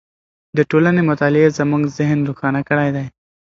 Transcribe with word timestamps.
د 0.57 0.59
ټولنې 0.71 1.01
مطالعې 1.09 1.55
زموږ 1.59 1.81
ذهن 1.97 2.19
روښانه 2.29 2.61
کړی 2.69 2.89
دی. 2.95 3.05